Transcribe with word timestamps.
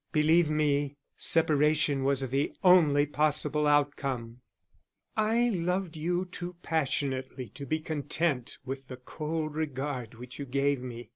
__Believe 0.19 0.49
me, 0.49 0.97
separation 1.15 2.03
was 2.03 2.27
the 2.31 2.53
only 2.63 3.05
possible 3.05 3.67
outcome. 3.67 4.41
I 5.15 5.49
loved 5.49 5.95
you 5.95 6.25
too 6.25 6.55
passionately 6.63 7.49
to 7.49 7.67
be 7.67 7.79
content 7.79 8.57
with 8.65 8.87
the 8.87 8.97
cold 8.97 9.53
regard 9.53 10.15
which 10.15 10.39
you 10.39 10.45
gave 10.45 10.81
me. 10.81 11.09